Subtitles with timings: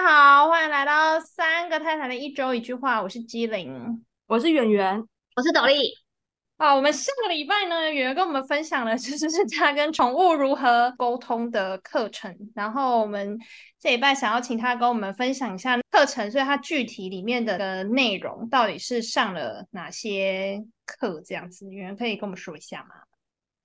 [0.00, 4.02] 家好，欢迎来到三个太太的一周一句话，我是机灵。
[4.26, 4.96] 我是圆圆，
[5.36, 5.74] 我是斗笠。
[6.56, 13.38] 好，我们上个礼拜呢，圆圆跟我们分享了就是是他跟宠物如何沟通的课程，然后我们
[13.78, 22.94] 这礼拜想要请他跟我们分享一下课程，所以他具体里面的内容到底是上了哪些课这样子，圆圆可以跟我们说一下吗？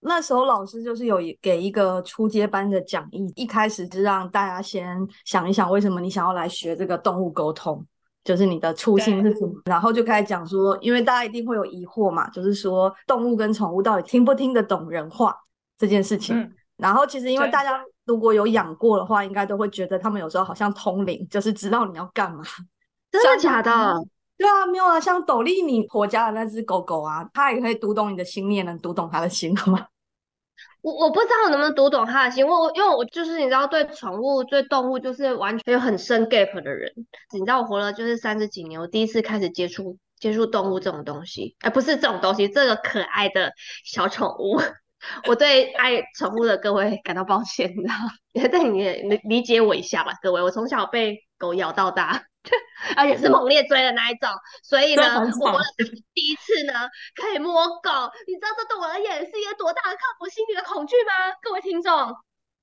[0.08, 4.96] 那时候老师就是有一给一个初阶班的讲义，一开始就让大家先
[5.26, 7.84] 想一想，为什么你想要来学这个动物沟通，
[8.24, 15.36] 就是你的初心是什么，然后就开始讲说，因为大家一定会有疑惑嘛，就是说动物跟宠物到底听不听得懂人话
[15.78, 16.54] 这件事情。
[16.78, 22.44] 然后其实因为大家如果有养过的话，应该都会觉得他们有时候好像通灵，就是知道你要干嘛。
[23.12, 23.72] 真的假的？
[24.38, 29.88] 对啊，没有啊，像斗笠你婆家的那只狗狗啊，它也可以读懂你的心，你也能读懂它的心好吗？
[30.82, 36.92] 我我不知道我能不能读懂他的心，因为我因为我就是你知道，对宠物、对动物就是完全有很深 gap 的人。
[37.34, 43.54] 你知道我活了就是三十几年，我第一次开始接触接触动物这种东西，哎，不是这种东西，这个可爱的
[43.84, 44.60] 小宠物。
[45.28, 47.94] 我对爱宠物的各位感到抱歉，你知道？
[48.52, 50.42] 但你理理解我一下吧，各位。
[50.42, 52.24] 我从小被狗咬到大。
[52.98, 54.30] 而且是猛烈追的那一种，
[54.64, 55.04] 所以呢，
[55.42, 55.60] 我
[56.14, 56.74] 第一次呢
[57.16, 57.90] 可以摸狗，
[58.28, 61.32] 你知道这对我而言是一个多大的克服心理的恐惧吗？
[61.42, 62.14] 各位听众，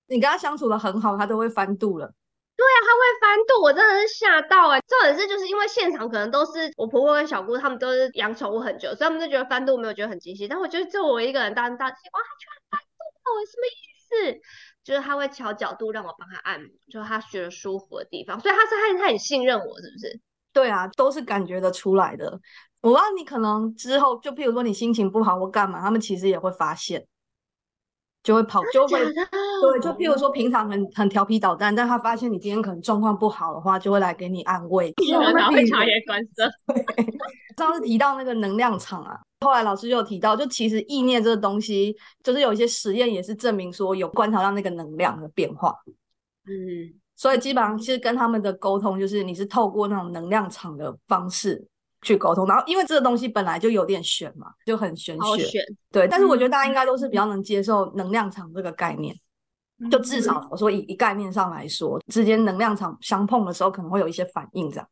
[0.06, 2.12] 你跟他相处的很好，他都会翻肚了。
[2.54, 4.80] 对啊，他会翻肚，我真的是吓到哎！
[4.86, 10.46] 重点是就是因为现场可能都是我婆婆跟小姑，他们都是养宠物很久，所以他们就觉得翻肚没有觉得很惊喜。
[10.46, 11.98] 但我觉得就我一个人当大哇，他
[12.38, 12.80] 居然翻
[13.24, 13.72] 肚了，什么意
[14.36, 14.40] 思？
[14.84, 20.20] 就是他会调角度让我帮他按摩，就是他觉得舒服的地方，所以他是他他很信任我，是不是？
[20.52, 22.40] 对啊，都是感觉得出来的。
[22.82, 27.06] 我不知道你可能之后，就譬如说你心情不好或干嘛，他们其实也会发现，
[28.22, 36.50] 就会跑，就会对，就譬如说平常很很调皮捣蛋，但他发现你今天可能状况不好的话，就会来给你安慰，然后会察言观色。
[37.56, 39.18] 上次提到那个能量场啊。
[39.40, 45.74] 后来老师就有提到，就其实意念这个东西，就是有一些实验也是证明说有观察到那个能量的变化。
[46.46, 51.66] 嗯，所以基本上其实跟他们的沟通，就是你是透过那种能量场的方式
[52.02, 52.46] 去沟通。
[52.46, 55.60] 然后因为这个东西本来就有点玄嘛，就很玄学。
[55.90, 59.14] 对，但是我觉得大家应该都是比较能接受能量场这个概念。
[59.90, 64.86] 就至少我说以一概念上来说，之间能量场相碰的时候，可能会有一些反应这样。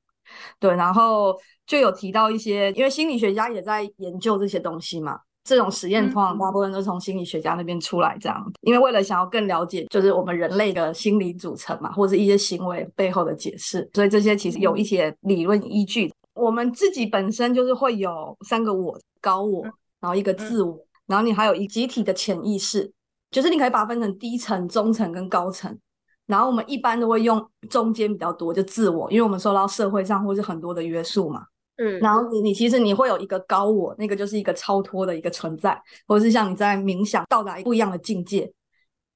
[0.59, 5.21] 对，然后就有提到一些，因为心理学家也在研究这些东西嘛。
[5.43, 16.13] 这种实验通常大部分都从心理学家那边出来，这样，因为为了想要更了解，就是我们人类的心理组成嘛，或者一些行为背后的解释，所以这些其实有一些理论依据。
[16.41, 19.63] 我们自己本身就是会有三个我，高我，
[20.01, 22.91] 然后一个自我，然后你还有一集体的潜意识，
[23.31, 25.79] 就是你可以把它分成低层、中层跟高层。
[26.27, 31.45] 然后我们一般都会用中间比较多，就自我，因为我们受到社会上或是很多的约束嘛。
[31.77, 31.99] 嗯。
[31.99, 35.77] 然后你你其实你会有一个高我，那个就是一个超脱的一个存在，
[36.07, 38.53] 或者是像你在冥想到达不一样的境界。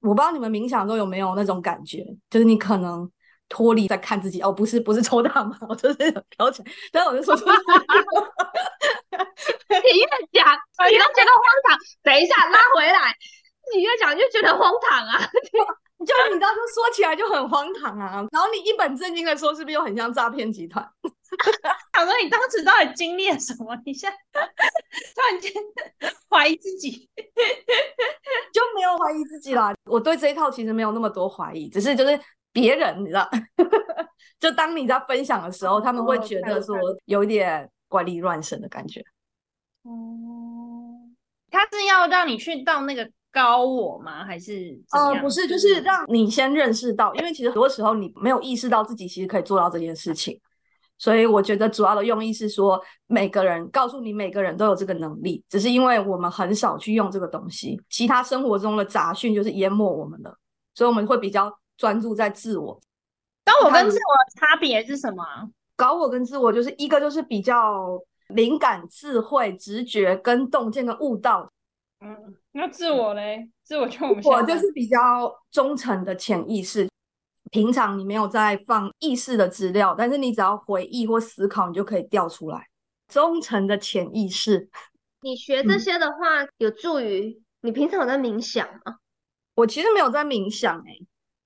[0.00, 3.08] 我不知道你们冥想中有没有那种感觉，就是你可能
[3.48, 4.40] 脱离在看自己。
[4.42, 5.96] 哦，不是不是抽大麻，我 就是
[6.30, 6.72] 飘起来。
[6.92, 7.42] 但我就说， 你
[10.00, 10.54] 越讲
[10.90, 11.78] 你都觉得荒唐。
[12.02, 13.14] 等一下拉回来，
[13.74, 15.20] 你越讲就觉得荒唐啊。
[16.04, 20.86] 就你当时说起来就很荒唐啊，然后你一本正经的说，是不是又很像诈骗集团？
[21.94, 23.74] 想说你当时到底经历了什么？
[23.86, 24.16] 你现在
[25.14, 25.50] 突然间
[26.28, 27.08] 怀疑自己，
[28.52, 29.72] 就没有怀疑自己啦。
[29.86, 32.20] 我对这一套其实没有那么多怀疑，只是就是
[32.54, 33.28] 别人你知道，
[34.40, 39.02] 就当你在分享的时候，他们会觉得说有一点怪力乱神的感觉。
[39.82, 39.92] 哦，
[41.50, 43.10] 他是要让你去到那个。
[43.34, 44.24] 高我吗？
[44.24, 50.40] 还是呃，不是，就是让你先认识到，因为其实很多时候你没有意识到自己其实可以做到这件事情，
[50.98, 60.32] 所以我觉得主要的用意是说，每个人告诉你，每个人都有这个能力，只是因为我们很少去用这个东西，其他生活中的杂讯就是淹没我们的，
[60.72, 62.80] 所以我们会比较专注在自我。
[63.44, 65.24] 高我跟自我的差别是什么？
[65.76, 71.50] 高我跟自我就是一个就是比较灵感、智慧、直觉跟洞见跟悟道。
[72.00, 73.50] 嗯，那自我嘞？
[73.62, 76.88] 自我就我们我就是比较忠诚的潜意识。
[77.50, 82.68] 平常你没有在放意识的资料，但是你只要回忆或思考，你就可以调出来。
[83.08, 84.68] 忠诚的潜意识。
[85.20, 88.96] 你学这些的话，有助于你平常有在冥想吗？
[89.54, 90.98] 我其实没有在冥想哎，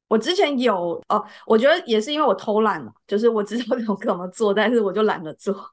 [0.09, 5.55] 我之前有哦，我觉得也是因为我偷懒了，就是我知道怎么怎么做，但是我就懒得做。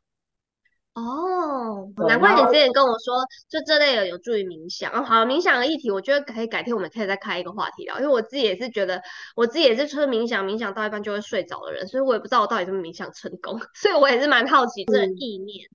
[0.96, 3.16] 哦，难怪你之前跟我说，
[3.50, 4.90] 就这类的有助于冥想。
[4.94, 9.02] 哦，好，冥想的议题，我觉得可以改天我们可以再开一个话题聊，因为我自己也是觉得，
[9.36, 15.68] 我自己也是就是冥想，冥想到一半就会睡着的人，所以我也不知道我到底怎么冥想成功， 所以我也是蛮好奇这个意念。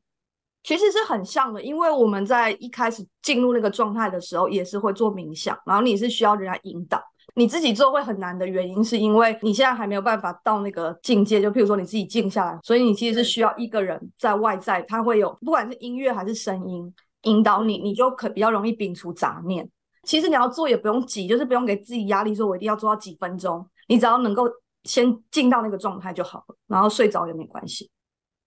[0.63, 6.99] 其实是很像的，因为我们在一开始进入那个状态的时候，也是会做冥想，然后你是需要人家引导。
[7.35, 11.41] 你自己做会很难的原因，是因为你现在还没有办法到那个境界。
[11.41, 16.93] 就譬如说你自己静下来，所以你其实是需要一个人在外在，他会有不管是音乐还是声音
[17.23, 19.69] 引导你，你就可比较容易摒除杂念。
[20.05, 23.67] 其实你要做也不用急，就是不用给自己压力，说我一定要做到几分钟。
[23.89, 24.49] 你只要能够
[24.85, 27.91] 先进到那个状态就好了，然后睡着也没关系。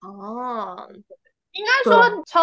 [0.02, 0.90] 哦。
[1.54, 2.42] 应该说，从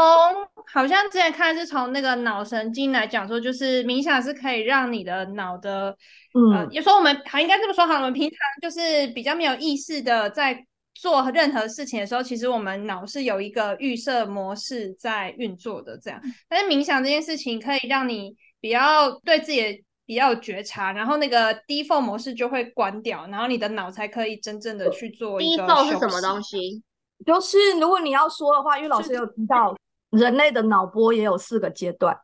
[0.72, 5.96] 好像之前看是从那个脑神经来讲说，就是冥想是可以让你的脑的，
[6.34, 10.64] 嗯，有时候我们好应该这么说哈，我们平常就是比较没有意识的在
[10.94, 16.20] 做任何事情的时候，其实我们脑是有一个预设模式在运作的，这样。
[16.48, 26.82] 但是冥想这件事情可以让你比较对自己比较有觉察，然后那个 default 模式就会关掉，然后你的脑才可以真正的去做一个 default 是什么东西？
[27.26, 29.76] 就是如果你要说的话，因为老师有提到
[30.10, 32.18] 人类的脑波也有四个阶段，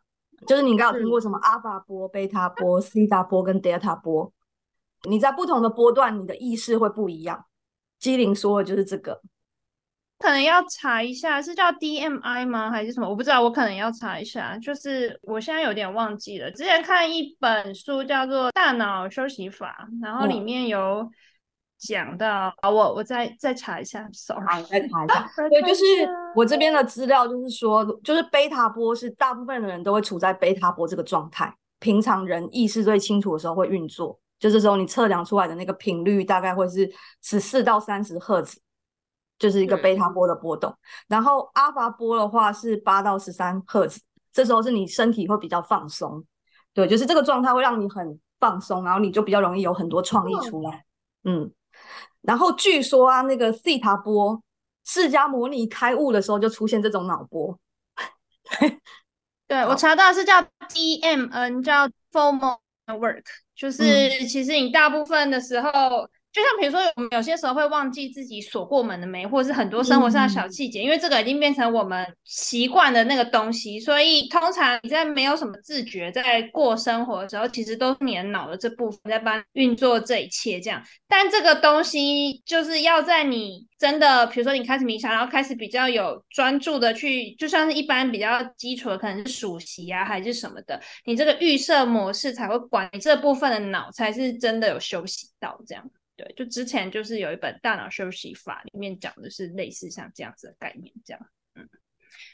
[0.46, 4.32] 就是你刚有听过什么阿法波、贝塔波、西塔波跟德尔塔波，
[5.08, 7.44] 你在不同的波段，你的意识会不一样。
[7.98, 9.20] 机灵说的就是这个，
[10.18, 13.08] 可能要查一下是叫 DMI 吗，还是什么？
[13.08, 14.56] 我不知道，我可能要查一下。
[14.58, 21.10] 就是我现在有点忘记了，之前看一本书叫做《大脑休息法》，然后里面有。
[21.78, 25.30] 讲到啊，我我再再查一下，sorry，再查一下。
[25.50, 25.82] 对，就是
[26.34, 36.90] 我这边的资料，就是说，就是贝塔波是大部分的人都会处在贝塔波这个状态，平常人意识最清楚的时候会运作，就这时候你测量出来的那个频率大概会是
[37.22, 38.58] 十四到三十赫兹，
[39.38, 40.74] 就是一个贝塔波的波动。
[41.08, 44.00] 然后阿法波的话是八到十三赫兹，
[44.32, 46.24] 这时候是你身体会比较放松，
[46.72, 50.82] 对，就是这个状态会让你很放松，然后你就比较容易有很多创意出来，
[51.24, 51.52] 嗯。
[52.22, 54.42] 然后据说啊，那个西塔波，
[54.84, 57.58] 释迦摩尼开悟的时候就出现这种脑波。
[59.46, 63.24] 对 我查到是叫 DMN，叫 Formal Work，
[63.54, 63.84] 就是
[64.26, 65.70] 其实你大部分的时候。
[66.36, 80.60] 就像比如说，我们有些时候会忘记自己锁过门的没，或者是很多生活上的小细节，因为这个已经变成我们习惯的那个东西，所以通常你在没有什么自觉在过生活的时候，其实都是你的脑的这部分在帮运作这一切。
[80.60, 95.82] 这样，但这个东西就是要在你真的，比如说你开始冥想，然后开始比较有专注的去，就像是一般比较基础的，可能是数息啊，还是什么的，你这个预设模式才会管你这部分的脑，才是真的有休息到这样。
[96.16, 101.20] 对，就之前就是有一本《大脑休息法》，里面讲的是类似像这样子的概念，这样，
[101.54, 101.68] 嗯，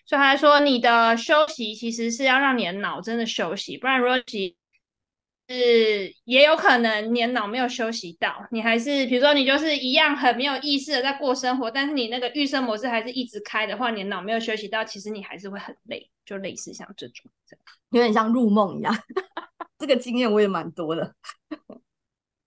[0.06, 4.56] 所以他说你的休息其实是要让你的脑真的休息，不然如果其
[5.48, 17.30] 是也有可能你的脑没有休息到，你还是比如说你就是一样很没有意识的在过生活，但是你那个预设模式还是一直开的话，你的脑没有休息到，其实你还是会很累，就类似像这种，
[17.90, 18.96] 有点像入梦一样，
[19.76, 21.14] 这个经验我也蛮多的。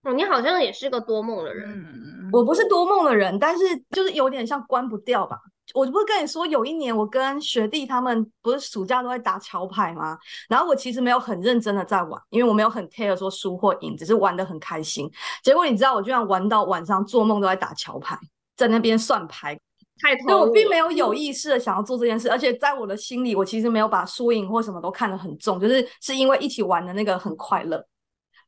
[0.06, 1.68] 哦，你好像也是个多梦的人。
[1.68, 5.36] 嗯，我不是多梦的人，但是就是有点像关不掉吧。
[5.74, 10.16] 我不是跟你说，有一年我跟学弟他们不是暑假都在打桥牌吗？
[10.48, 15.10] 然后我其实没有很认真的在玩，因为我没有很 care 说输或赢，只是玩的很开心。
[15.42, 18.16] 结果你知道，我居然玩到晚上做梦都在打桥牌，
[18.56, 19.58] 在那边算牌，
[20.00, 27.84] 太所以我并没有有意识的想要做这件事，而且在我的心里，我其实没有把输赢或什么都看得很重，就是是因为一起玩的那个很快乐。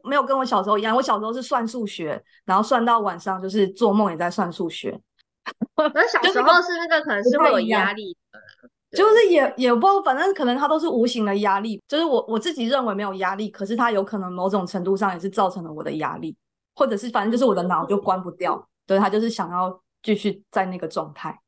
[0.08, 4.98] 没有跟我小时候一样，我小时候是算数学，然后算到晚上就是做梦也在算数学。
[5.94, 11.80] 那小时候是那个可能是会有压力的，就是也也不，反正可能它都是无形的压力。
[11.88, 16.36] 就是我我自己认为没有压力，可是它有可能某种程度上也是造成了我的压力，
[16.74, 21.38] 或者是反正就是我的脑就关不掉，对，他就是想要继续在那个状态，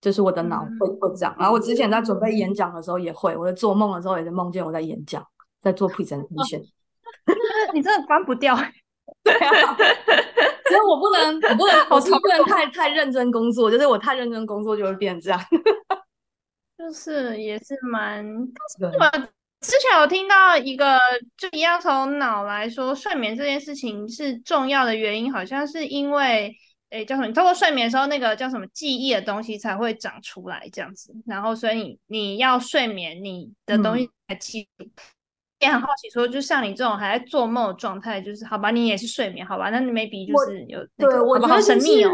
[0.00, 1.32] 就是我的脑会会这样。
[1.38, 5.24] 然后我之前在准备演讲的时候也会，我在做梦的时候也是梦见我在演讲，
[5.62, 6.64] 在做 presentation。
[7.74, 8.56] 你真的关不掉，
[9.22, 15.40] 对啊， 所以我不能，我不能，我不能太太认真工作，就是我太认真工作就会变这样，
[16.78, 18.24] 就是也是蛮。
[18.80, 19.10] 我
[19.60, 20.98] 之前有听到一个，
[21.36, 26.50] 就一样从脑来说，睡眠这件事情是重要的原因，好像是因为，
[26.88, 27.26] 诶，叫什么？
[27.26, 34.88] 你透过睡眠的时候，那个叫什么记忆的东西才会长出来这样子，然后所以你你要睡眠，你的东西才记住。
[35.60, 39.70] 也很好奇，说就像你这种还在做梦的状态，就是好吧，你也是睡眠，好吧？
[39.70, 42.10] 那你 maybe 就是有对，我觉得神秘哦。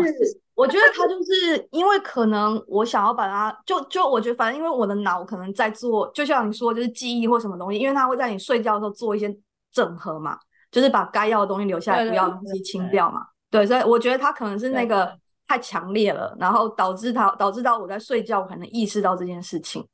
[0.55, 9.37] 我觉得他就是因为可能我想要把它，就就我觉得反正因为我的脑可能在做，就像你说就是记忆或什么东西，因为它会在你睡觉的时候做一些
[9.71, 10.38] 整合嘛，
[10.71, 13.21] 就是把该要的东西留下来，不要的东西清掉嘛。
[13.50, 15.15] 对，所以我觉得他可能是那个
[15.47, 19.87] 太强烈了，然后导致他导致到我在睡觉，我可能意识到这件事情，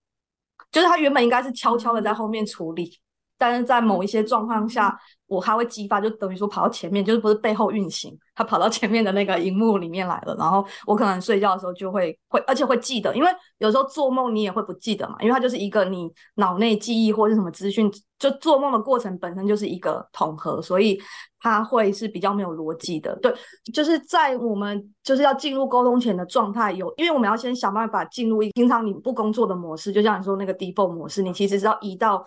[0.71, 3.01] 就是他原本应该是悄悄的在后面处理。
[3.43, 4.97] 但是在某一些状况下，
[5.27, 10.37] 我还会激发，就等于说跑到前面，就是不是背后运行，它跑到前面的那个荧幕里面来了。
[10.39, 20.97] 然后我可能睡觉的时候就会会，而且会记得，因为有时候做梦你也会不记得嘛，因为它就是一个你脑内记忆或者什么资讯，就做梦的过程本身就是一个统合，所以
[21.41, 23.13] 它会是比较没有逻辑的。
[23.17, 23.35] 对，
[23.75, 32.25] 就是在我们就是要进入沟通前的状态，有因为我们要先想办法进入一平常你不工作的模式，就像你说那个 default 模式，你其实是要移到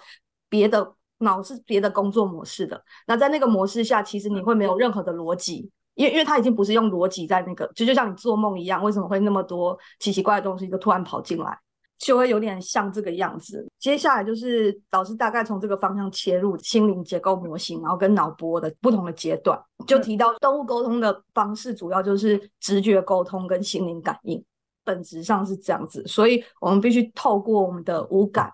[0.50, 0.94] 别的。
[1.20, 11.58] 脑是别的工作模式的，那在那个模式下，其实你会没有任何的逻辑，因为因为它已经不是用逻辑在那个，就就像你做梦一样，为什么会那么多奇奇怪的东西就突然跑进来，
[11.98, 13.66] 就会有点像这个样子。
[13.80, 19.58] 接下来就是老师大概从这个方向切入心灵结构模型，然后跟脑波的不同的阶段，
[19.88, 24.44] 就提到动物沟通的方式主要就是直觉沟通跟心灵感应，
[24.84, 28.52] 本质上是这样子，所以我们必须透过我们的五感。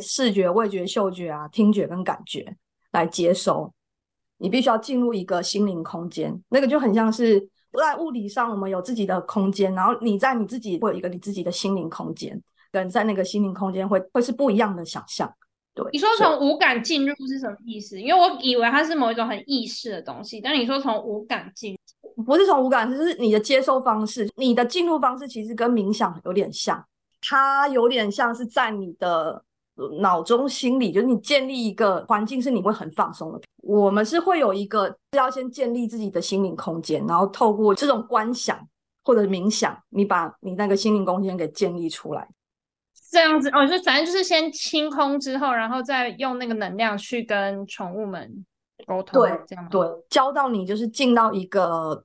[0.00, 2.56] 视觉、味觉、嗅觉啊，听觉跟感觉
[2.92, 3.72] 来接收。
[4.38, 7.40] 你必须要进入一个心灵空间，那个就很像是
[7.72, 12.38] 在物理上，我们有自己的空间，然后你在你自己会有一个你自己的心灵空间，
[12.70, 15.32] 跟在那个心灵空间会会是不一样的想象。
[15.74, 17.98] 对，你说从五感进入是什么意思？
[17.98, 21.74] 因为我以为它是某一种很意识的东西，但你说从五感进，
[22.26, 26.86] 不是从无感，就是你的接收方式，你的进入方式其实跟冥想有点像，
[27.22, 29.45] 它有点像是在你的。
[30.00, 33.40] 脑中心理就是你建立一个环境，是你会很放松的。
[33.62, 38.58] 我们是会有一个是要先建立自己的心灵空间，然后透过这种观想
[39.04, 42.26] 或者冥想，你把你那个心灵空间给建立出来。
[43.10, 48.44] 这样子哦，就反正就是先清空之后，然后再用那个能量去跟宠物们
[48.86, 49.20] 沟通。
[49.20, 52.04] 对，这样对，教到你就是进到一个，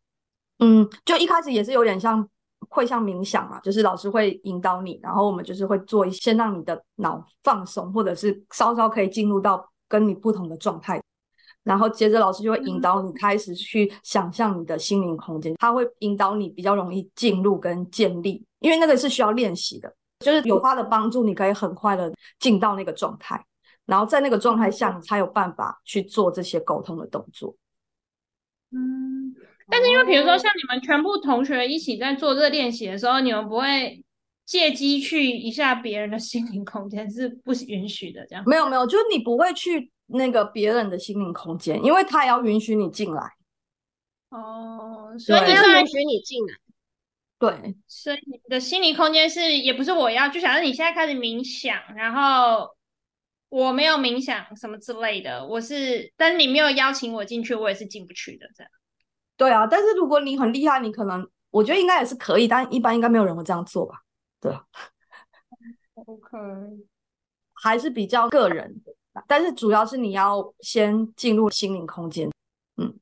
[0.59, 2.27] 嗯，就一开始也是有点像。
[2.73, 11.03] 会像冥想嘛，就是老师会引导你，然后我们就是会做一些让你的脑放松，或者是稍稍可以进入到跟你不同的状态，
[11.63, 22.09] 然后接着老师就会引导你开始去想象你的心灵空间，他会引导你比较容易进入跟建立，因为那个是需要练习的，就是有他的帮助，你可以很快的
[22.39, 23.45] 进到那个状态，
[23.85, 27.53] 然后在那个状态下，你才有办法去做这些沟通的动作。
[28.71, 29.30] 嗯。
[29.71, 34.03] 但是因为比如说像你们全部同学一起在做这个练习的时候，你们不会
[34.45, 38.43] 借机去一下别人的心灵空间是不允许的，这样？
[38.45, 43.31] 没有没有，就是你不会去那个别人的心灵空间，因为他也要允许你进来。
[44.29, 46.53] 哦，所以你要允许你进来。
[47.39, 52.69] 对，所以你的心理空间是也不是我要，就想让你现在开始冥想，然后
[53.49, 58.71] 我没有冥想什么之类的，我是，但是你没有邀请我进去，我也是进不去的，这样。
[59.41, 63.95] 对啊，但是如果你很厉害，你可能我觉得应该也是可以，但一般应该没有人会这样做吧？
[64.39, 64.55] 对，
[66.05, 66.37] OK，
[67.53, 68.93] 还是比较个人的，
[69.25, 72.29] 但是主要是你要先进入心灵空间，
[72.77, 72.93] 嗯，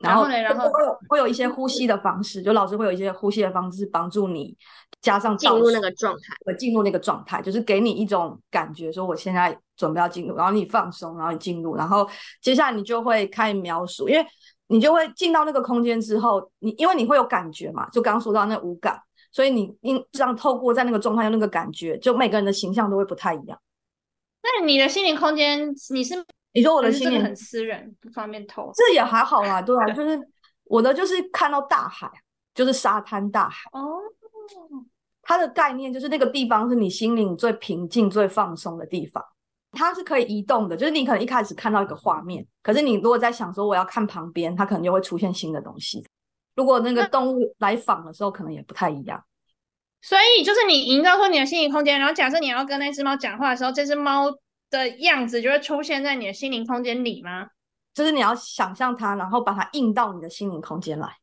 [0.00, 4.58] 然后呢，然后会有会有一些呼吸的方式，就老师会有一些呼吸的方式帮助你，
[5.00, 12.10] 加上进入那个状态，进入那个状态，就是给你一种感觉，说我现在准备要进入，然后你放松，然后你进入，然后
[12.42, 14.26] 接下来你就会开始描述，因为。
[14.70, 23.60] 你就会进到那个空间之后，你因为你会有感觉嘛，就刚刚说到那五感，所以你因这样透过在那个状态用那个感觉，就每个人的形象都会不太一样。
[24.42, 26.14] 那你的心灵空间，你是
[26.52, 30.16] 你说我的心灵很私人，不方便透，这也还好啦，对啊，就是
[30.62, 32.08] 我的就是看到大海，
[32.54, 33.98] 就是沙滩大海哦，
[35.22, 39.24] 它的概念就是那个地方是你心灵最平静、最放松的地方。
[39.72, 46.04] 它是可以移动的，就是你可能一开始看到一个画面，可是你如果在想说我要看旁边，它可能就会出现新的东西。
[46.56, 49.22] 如果那个动物来访的时候，可能也不太一样。
[50.02, 54.30] 所以就是你营造出你的心理空间，然后假设你要跟那只猫讲话的时候，这只猫
[54.70, 57.48] 的样子就会出现在你的心灵空间里吗？
[57.94, 61.16] 就是你要想象它，然后把它印到你的心灵空间来。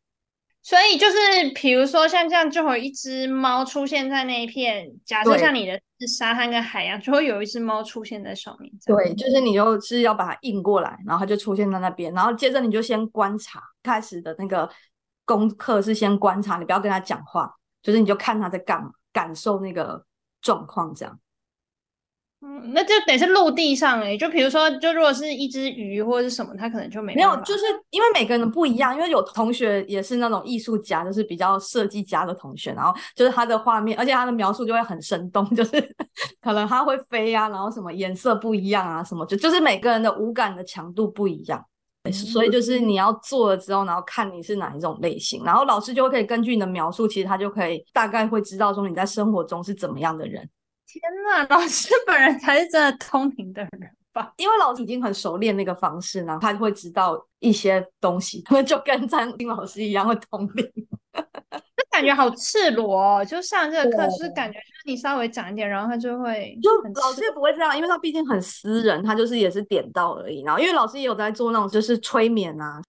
[0.67, 1.15] 所以就是，
[1.55, 4.85] 比如说像这样，就会有一只猫出现在那一片。
[5.05, 8.69] 假设像你的是沙滩跟海洋，就会有一只猫出现在上面。
[8.85, 12.13] 对，就是你就是要把它印过来，然后它就出现在那边。
[12.13, 14.69] 然后接着你就先观察，开始的那个
[15.23, 17.49] 功课是先观察，你不要跟它讲话，
[17.81, 20.03] 就是你就看它在干嘛，感受那个
[20.41, 21.17] 状况这样。
[22.39, 35.71] 嗯，那就得是陆地上哎，就比如说，就如果是一只鱼或者是什么，它可能就没没有，就是因为每个人不一样，因为有同学也是那种艺术家，就是比较设计家的同学，然后就是他的画面，而且他的描述就会很生动， 就是
[36.39, 41.65] 可能他会飞啊，然后什么颜色不一样啊，什么就就是每个人的五感的强度不一样，
[42.11, 50.47] 所以就是你要做了之后，然后看你是哪一种类型，然后老师就可以根据你的描述，其实他就可以大概会知道说你在生活中是怎么样的人。
[50.87, 54.33] 天呐，老师本人才是真的通灵的人吧？
[54.37, 60.65] 因为老师已经很熟练那个方式呢，他会知道一些东西，他们就跟张丁老师一样会通灵。
[61.13, 66.69] 就感觉好赤裸，哦，就上这个课，就是感觉就是你稍微讲一点，然后他就会就
[67.01, 70.41] 老师也不会这样，因为他毕竟很私人，他就是也是点到而已。
[70.43, 72.81] 然后因为老师也有在做那种就是催眠啊，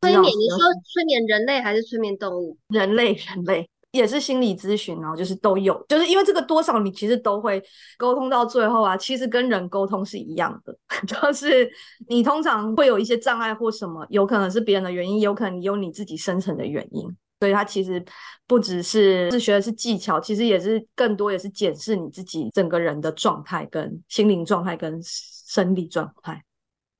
[0.00, 2.56] 催眠，你说催眠人类还是催眠动物？
[2.68, 3.68] 人类，人类。
[3.96, 7.62] 也是心理咨询，然后就是都有，就是因为这个多少你其实都会
[7.96, 10.76] 沟通到最后啊，其实跟人沟通是一样的，
[11.06, 11.70] 就是
[12.08, 17.02] 你通常会有一些障碍或什么，有可能是别人的原因，有可能有你自己生成的原因，
[17.40, 18.04] 所以它其实
[18.46, 26.42] 不只是是学的是技巧，其实也是更多也是检视你自己整个人的状态、跟心灵状态、跟生理状态。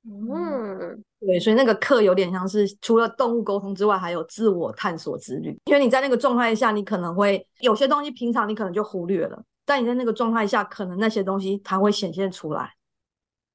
[0.09, 5.57] 嗯，对，所以那个课有点像是除了动物沟通之外，还有自我探索之旅。
[5.65, 12.71] 因为你在那个状态下，你可能会有些东西平常你可能就忽略了，但你在那个状态下，可能那些东西它会显现出来。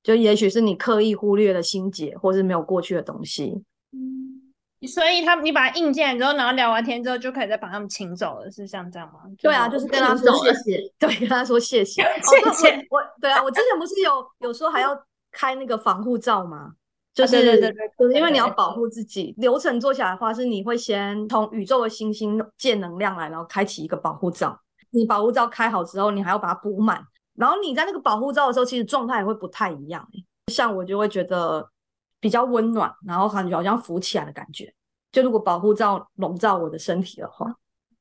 [0.02, 3.62] 就也许是你刻意忽略了心结，或是没有过去的东西。
[3.92, 4.52] 嗯，
[4.86, 9.20] 所以他你把它硬进来之后，然后聊完天之后，就可以再把他们请走了，是像这样吗？
[9.40, 12.86] 对啊，就是跟他说谢谢， 对，跟他说谢谢， 谢谢。
[12.90, 14.94] 我对啊，我之前不是有有时候还要。
[15.32, 16.74] 开那个防护罩吗？
[17.14, 19.34] 就是对对对，因为你要保护自己。
[19.36, 24.58] 流程做起来的话，是你会先从宇宙的星星借能量来，然后开启一个保护罩。
[24.90, 27.04] 你保护罩开好之后，你还要把它补满。
[27.34, 30.06] 然后你在那个保护罩的时候，其实状态也会不太一样。
[30.50, 31.68] 像我就会觉得
[32.18, 34.72] 比较温暖，然后感觉好像浮起来的感觉。
[35.12, 37.54] 就如果保护罩笼罩我的身体的话，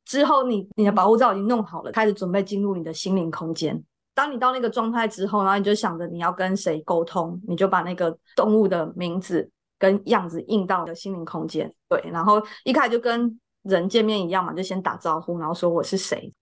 [0.06, 3.84] 之后你你的保护罩已经弄好了，开始准备进入你的心灵空间。
[4.14, 9.50] 当你到那个状态之后，然后你就想着你要跟谁沟通，你就把那个动物的名字
[9.80, 11.74] 跟样子印到你的心灵空间。
[11.88, 16.34] 对，然后一开始就跟人见面一样嘛，就先打招呼，然后说我是谁。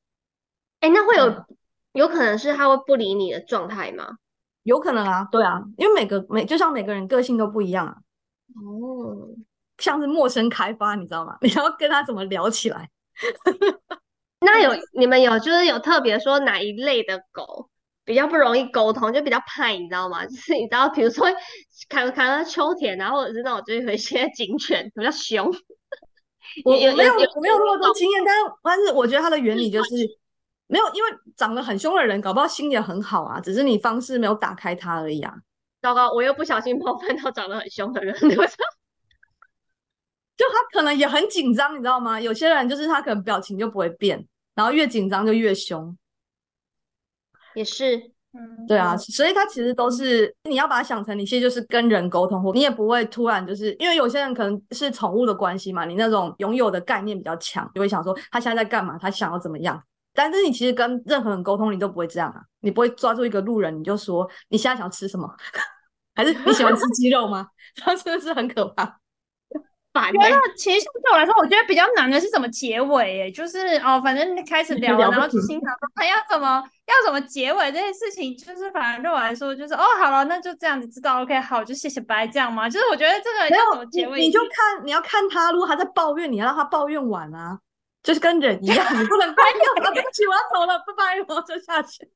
[0.79, 1.45] 哎，那会有
[1.93, 4.17] 有可能是他会不理你的状态吗？
[4.63, 7.95] 有可能啊，对啊，因为每个每就像每个人个性都不一样啊。
[8.55, 9.29] 哦，
[9.77, 11.37] 像是陌生开发，你知道吗？
[11.41, 12.89] 你要跟他怎么聊起来？
[14.41, 17.69] 那有你们有就是有特别说哪一类的狗
[18.05, 20.25] 比较不容易沟通，就比较怕，你知道吗？
[20.27, 21.27] 就是你知道，比如说
[21.89, 25.45] 看看到秋田，然后或者是那种就是有一些警犬比较凶。
[26.65, 29.91] 我没有我没有那么多经验，但是但是我觉得它的原理就是
[30.65, 35.33] 没有，因为长得很凶的人，搞不好心也很好啊，只是你方式没有打开它而已啊。
[35.81, 38.15] 糟糕，我又不小心冒犯到长得很凶的人！
[40.39, 42.17] 就他可能也很紧张，你知道吗？
[42.17, 44.25] 有些人就是他可能表情就不会变，
[44.55, 45.93] 然后越紧张就越凶。
[47.55, 47.97] 也是，
[48.31, 59.83] 嗯，对啊，所以他其实都是你要把它想成，你其实就是跟人沟通，或你也不会突然就是因为有些人可能是宠物的关系嘛，你那种拥有的概念比较强，就会想说他现在在干嘛，他想要怎么样。
[60.13, 65.29] 但是你其实跟任何人沟通，你都不会这样啊，你不会抓住一个路人，你就说你现在想吃什么，
[66.15, 67.45] 还是你喜欢吃鸡肉吗？
[67.75, 68.99] 他真的是很可怕。
[70.11, 73.23] 觉得其实对我来说，我觉得比较难的是怎么结尾。
[73.23, 82.69] 哎，就是哦，反正开始聊了，然后就心想说，他要怎么要怎么结尾这件事情，就是反正对我来说，就是哦，好了，那就这样子，知道 OK，好，就谢谢拜这样吗？
[82.69, 87.59] 就是我觉得这个要怎么结尾，你就看你要看他，如果他在抱怨，你要让他抱怨完啊，
[88.03, 92.09] 就是跟人一样，你不能关掉啊，对不起，我要走了，拜拜，我就下去。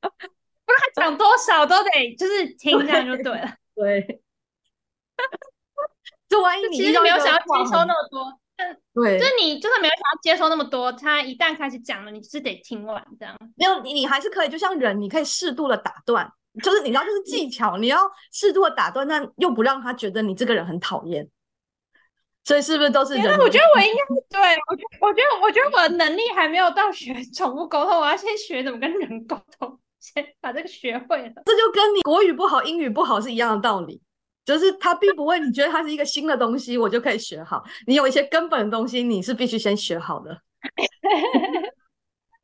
[0.00, 4.20] 不是他讲多少都得就是听这样就对了， 对。
[6.34, 13.36] 就万一你其实没有想要接收那么多，但对，就是你就算没有想要接收那么多，他一旦开始讲了，你是得听完这样。
[13.56, 16.28] 没有你，你还是可以，就像人，你可以适度的打断，
[16.62, 17.98] 就是你知道，就是 技巧，你要
[18.32, 21.28] 适度的打断，但又不让他觉得你这个人很讨厌。
[22.44, 23.14] 所以是不是都是？
[23.14, 23.24] 人？
[23.38, 31.42] 我觉得我应该对我觉得，我觉得，我觉得我的能力还没有到学 宠物沟通，我要先学怎么跟人沟通，先把这个学会了。
[31.46, 34.02] 这就跟你国语不好、英语不好是一样的道理。
[34.44, 37.64] 就是它并不会，你觉得它是一个新的东西，我就可以学好。
[37.86, 40.38] 你有一些根本的东西，你是必须先学好的。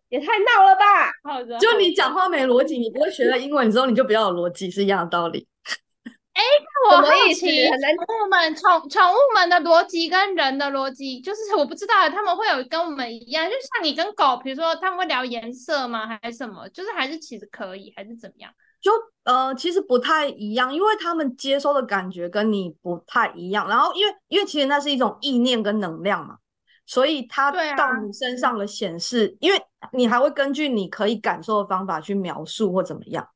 [0.08, 1.12] 也太闹了吧！
[1.22, 5.46] 好的，就你讲话没逻辑，你不会学了英文之后你就比较有逻辑，是一样的道理。
[6.34, 16.06] 哎，哎，我好奇宠物们宠宠物们的逻辑跟人的逻辑，就是我不知道他们会有跟我们一样，就像你跟狗，比如说他们会聊颜色吗？
[16.06, 16.68] 还是什么？
[16.70, 18.50] 就是还是其实可以，还是怎么样？
[18.81, 18.90] 就
[19.25, 23.69] 呃，其实不太一样，因为他们接收的感觉跟你不太一样。
[23.69, 26.38] 然后因为因为其实那是一种意念跟能量嘛，
[26.87, 29.62] 所以它到你身上的显示，因为
[29.93, 33.29] 你还会根据你可以感受的方法去描述或怎么样。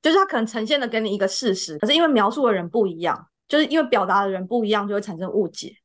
[0.00, 5.76] 就是它可能呈现的给你一个事实，可是因为描述的人不一样，就是因为表达的人不一样，就会产生误解。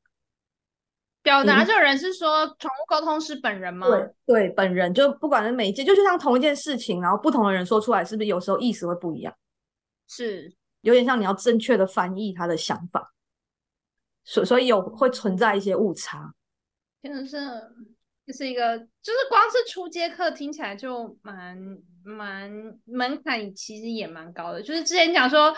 [1.27, 3.85] 表达这个人是说宠物沟通师本人吗？
[3.85, 9.35] 对对，本人就不管是每一件，就就像同一件事情，然后不同的人说出来，是不是有时候意思会不一样？
[10.07, 13.11] 是有点像你要正确的翻译他的想法，
[14.23, 16.33] 所所以有会存在一些误差。
[17.03, 17.37] 真的是，
[18.25, 21.77] 就是一个，就是光是初阶课听起来就蛮。
[22.07, 22.49] 蛮
[22.85, 25.53] 门槛其实也蛮高的，就是之前讲说，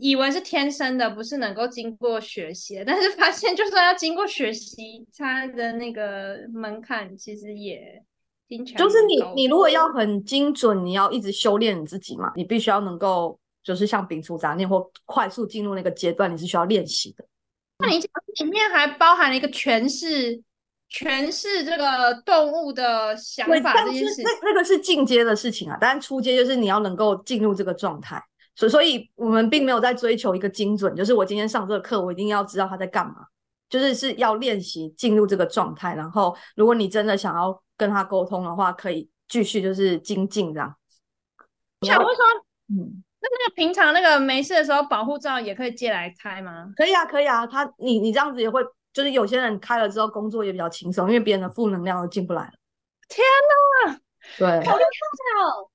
[0.00, 8.02] 以为是天生的，不是能够经过学习，但是发现就算要经过学习，它的那个门槛其实也
[8.76, 17.24] 就是你你如果要很精准，你要一直修炼你自己嘛，你必须要能够就是像摒除杂念或快速进入那个阶段，你是需要练习的。
[17.78, 20.42] 那你里面还包含了一个诠释。
[20.92, 25.78] 诠释这个动物的想法这件事，那那个是进阶的事情啊。
[25.80, 28.20] 但初阶就是你要能够进入这个状态，
[28.60, 33.14] 所所以我们并没有在追求一个精准，就是我今天上这个课，我一定要知道他在干嘛，
[33.70, 35.94] 就是是要练习进入这个状态。
[35.94, 40.76] 然后，如果你真的想要跟他沟通的话，可以继续就是精进这样。
[41.86, 42.22] 想问说，
[42.68, 46.70] 嗯，那那个平常那个没事的时候，保护罩也可以借来开吗？
[46.76, 47.46] 可以啊，可以啊。
[47.46, 48.60] 他你你这样子也会。
[48.92, 52.52] 就是有些人开了之后工作也比较轻松，因为别人的负能量都进不来了。
[53.08, 53.24] 天
[53.86, 54.00] 哪，
[54.36, 55.69] 对，好厉害哦！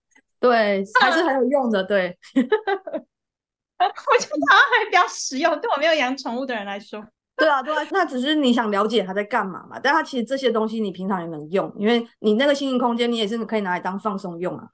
[0.49, 1.83] 对，还是很有用的。
[1.83, 7.05] 对， 我觉得好像还比较实用，对我没有养宠物的人来说。
[7.37, 9.79] 对啊，对啊，那只是你想了解它在干嘛嘛？
[9.79, 14.69] 但它其实这些东西你平常也能用，因为你那个心灵空间你也是可以拿来当放松用啊。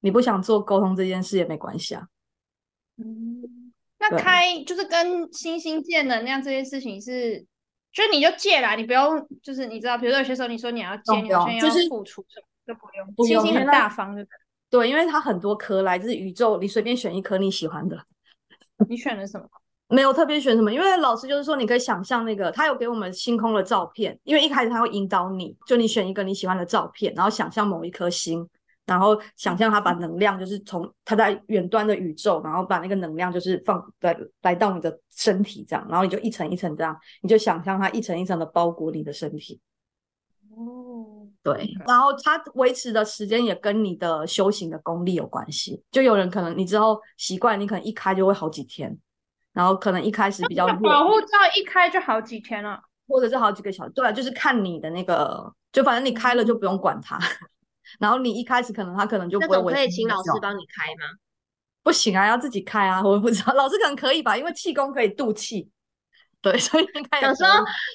[0.00, 2.06] 你不想做沟通这件事也没关系啊。
[2.96, 7.46] 嗯，那开就是跟星星见能量这件事情是。
[7.92, 14.30] 就你就借啦，你不用，就是你知道，比如说有些时候你说你要借，你好像要付出什么，都不用，星星很大方，对不
[14.78, 14.90] 对？
[14.90, 17.96] 因为它很多颗来自宇宙，你随便选一颗你喜欢的。
[18.88, 19.46] 你选了什么？
[19.88, 28.48] 没有特别选什么，因为老师就是说你可以想象那个，他有给我们星空的照片，因为一开始他会引导你，就你选一个你喜欢的照片，然后想象某一颗星。
[28.84, 39.60] 然后想象他把能量，就是从他在远端的宇宙，然后把那个能量就是放在来到你的身体这样，然后你就一层一层这样，你就想象它一层一层的包裹你的身体。
[40.50, 45.82] 哦，对，然后它维持的时间也跟你的修行的功力有关系。
[45.90, 48.96] 就有人可能你之后习惯，你可能一开就会好几天，
[49.52, 51.26] 然后可能一开始比较保护罩
[51.56, 53.90] 一开就好几天了，或者是好几个小时。
[53.90, 57.18] 对，就是看你的那个，就反正你开了就不用管它。
[57.98, 59.72] 然后你一开始可能他可能就不会。
[59.72, 61.18] 可以请老师帮你开吗？
[61.82, 63.02] 不行啊，要自己开啊！
[63.02, 65.68] 我不知道，老师可能可以吧，因为气功可以渡气。
[66.42, 66.86] 对， 所以
[67.20, 67.46] 想说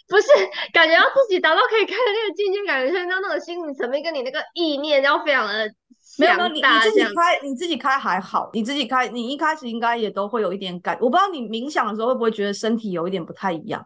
[0.07, 0.27] 不是，
[0.73, 5.69] 感觉要自己达到可以开的那个境界，感觉像那个心理层面跟你那个意念要非常的
[6.17, 10.97] 没有没有，你你自己开，你自己开还好，你自己开，你一开始应该也都会有一点感。
[11.01, 13.85] 我不知道你冥想的时候会不会觉得身体有一点不太一样，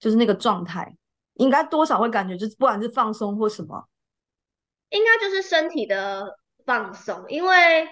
[0.00, 0.92] 就是那个状态，
[1.34, 3.84] 应该多少会感觉，就是不管是放松或什么。
[4.90, 7.88] 应该就是身体的放松，因为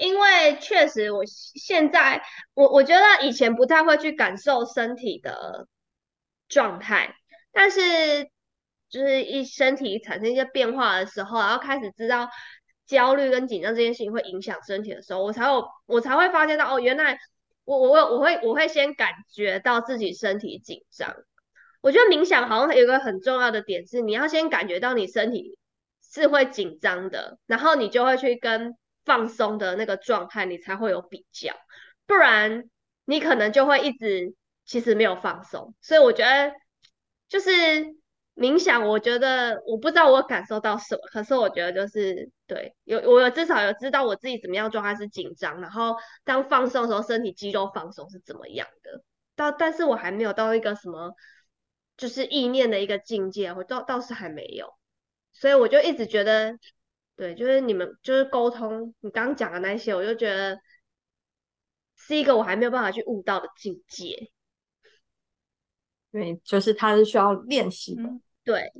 [0.00, 2.22] 因为确实我现在
[2.54, 5.66] 我我觉得以前不太会去感受身体的
[6.48, 7.14] 状态，
[7.52, 8.24] 但是
[8.88, 12.28] 就是一身体产生一些变化的时候，然后开始知道
[12.86, 17.18] 焦虑跟紧张这件事情会影响身体的时候，我才有我才会发现到哦，原来
[17.64, 21.14] 我我我我会我会先感觉到自己身体紧张。
[21.82, 25.56] 我觉得冥想好像有一个很重要的点是，你要先感觉到你身体。
[26.12, 31.54] 是会紧张的，然后你就会去跟放松的那个状态，你才会有比较，
[32.06, 32.68] 不然
[33.04, 34.34] 你可能就会一直
[34.64, 35.74] 其实没有放松。
[35.80, 36.52] 所以我觉得
[37.28, 37.50] 就是
[38.34, 49.02] 冥想，我觉得我不知道我感受到什么，可是我觉得就是对，有我有至少有知道我自己怎么样状态是紧张，然后当放松的时候，身体肌肉放松是怎么样的。
[49.36, 51.14] 到但是我还没有到一个什么
[51.96, 54.74] 就是意念的一个境界，我倒倒是还没有。
[55.32, 56.58] 所以我就一直觉得，
[57.20, 60.58] 对，就是你们就是沟通，你刚刚讲的那些，我就觉得
[61.94, 64.30] 是一个我还没有办法去悟到的境界。
[66.10, 68.04] 对，就是它是需要练习的。
[68.42, 68.72] 对，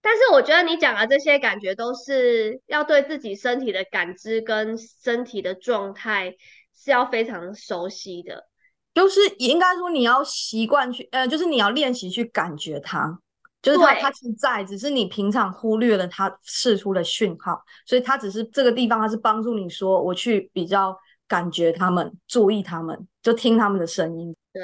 [0.00, 6.32] 但是我觉得你讲的这些感觉都是要对自己身体的感知跟身体的状态
[6.72, 8.48] 是要非常熟悉的，
[8.94, 13.18] 就是应该说你要习惯去，呃，就是你要练习去感觉它，
[13.64, 20.96] 就是它它是在，只是你平常忽略了它释出的讯号，所以它只是这个地方，它是帮助你说我去比较
[21.26, 24.36] 感觉他们，注意他们，就听他们的声音。
[24.52, 24.62] 对。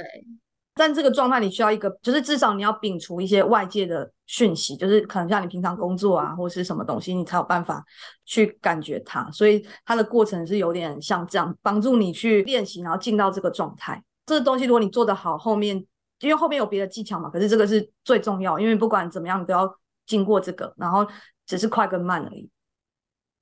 [0.73, 7.85] 但这个状态你需要一个，就是至少你要摒除一些外界的讯息，就是可能像你平常工作啊，或是什么东西，你才有办法
[8.25, 9.29] 去感觉它。
[9.31, 14.03] 所以它的过程是有点像这样，帮助你去练习，然后进到这个状态。
[14.25, 15.85] 这个东西如果你做得好，后面
[16.21, 21.07] 因为后面有别的技巧嘛，可是这个是最重要，因为不管怎么样你都要经过这个，然后
[21.47, 22.49] 只是快跟慢而已。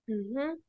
[0.07, 0.63] 嗯哼。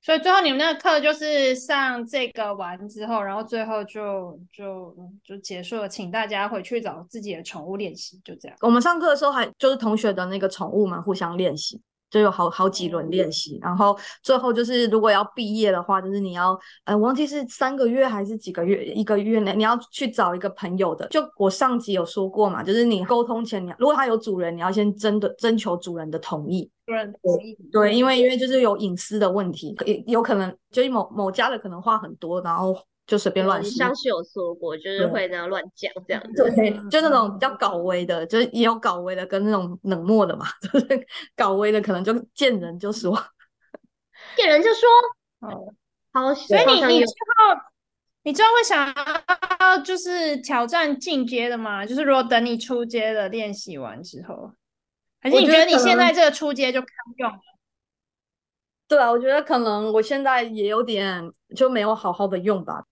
[0.00, 4.94] 所以最后你们那个课就是上这个完之后，然后最后就就
[5.24, 8.56] 就结束了，请大家回去找自己的宠物练习，就这样。
[8.60, 11.80] 我们上课的时候还就是同学的那个宠物们互相练习。
[12.14, 21.08] 就有好好几轮练习，然后最后就是如果要毕业的话，就是你要，呃，忘记是三个月还是几个月，一个月内你要去找一个朋友的。
[21.08, 26.70] 就我上集有说过嘛，就是你沟通前，你如果他有主人，你要先征的征求主人的同意。
[26.86, 27.56] 主人同意。
[27.72, 32.74] 对，因为因为就是有隐私的问题，有可能就是某某家的可能话很多，然后。
[33.06, 36.50] 就随便乱说，上次有说过，就是会那样乱讲这样子。
[36.56, 40.46] 对，就那种比较搞威的，就是也有搞威的，跟那种冷漠的嘛。
[40.72, 43.14] 就是搞威的，可能就见人就说，
[44.38, 44.88] 见人就说。
[45.40, 45.74] 哦，
[46.14, 47.60] 好，所以你你之后，
[48.22, 48.90] 你知道会想
[49.60, 51.84] 要就是挑战进阶的吗？
[51.84, 54.50] 就是如果等你出阶的练习完之后，
[55.24, 57.38] 还是你觉得你现在这个出街就堪用了？
[58.86, 62.84] 对啊，我觉得可能我现在也有点就没有好好的用吧。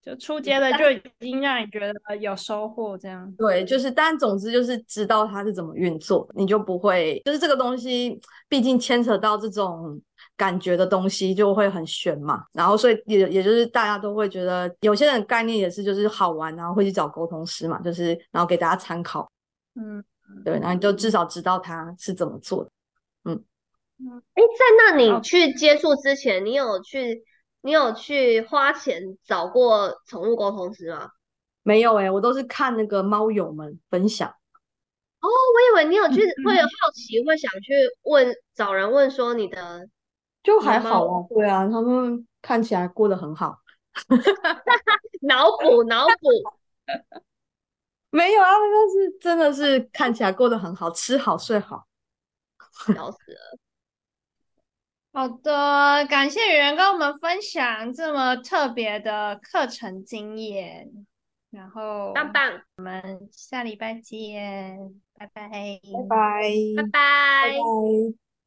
[0.00, 8.18] 就出街的就已经让你觉得有收获，这样对，就是，但总之就是知道它是怎么运作，你就不会，就是这个东西，
[8.48, 10.00] 毕竟牵扯到这种
[10.36, 12.44] 感觉的东西，就会很悬嘛。
[12.52, 19.28] 然后，所以也也就是大家都会觉得，有些人概念也是就是好玩，然后会去找沟通师嘛，就是然后给大家参考，
[19.74, 20.02] 嗯，
[20.44, 22.70] 对，然后你就至少知道他是怎么做的，
[23.24, 23.44] 嗯
[23.98, 24.22] 嗯。
[24.34, 27.24] 哎，在那你去接触之前，你有去？
[27.60, 31.10] 你有去花钱找过宠物沟通师吗？
[31.64, 34.28] 没有哎，我都是看那个猫友们分享。
[34.28, 39.88] 哦，我以为你有去，会有好奇，会想去问找人问说你的，
[40.44, 41.26] 就还好啊。
[41.28, 43.58] 对啊，他们看起来过得很好。
[45.22, 46.28] 脑 补脑补，
[48.10, 51.86] 没有啊，他们是真的是看起来过得很好，吃好睡好，
[52.94, 53.58] 笑死了。
[55.12, 60.88] 好的，感谢圆圆跟我们分享这么特别的课程经验，
[61.50, 64.78] 然后棒棒，我们下礼拜见，
[65.14, 68.27] 拜拜，拜拜，拜拜。